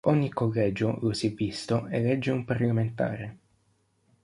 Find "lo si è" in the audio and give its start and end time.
1.01-1.31